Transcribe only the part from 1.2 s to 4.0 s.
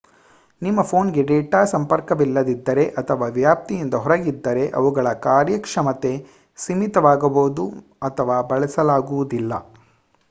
data ಸಂಪರ್ಕವಿಲ್ಲದಿದ್ದರೆ ಅಥವಾ ವ್ಯಾಪ್ತಿಯಿಂದ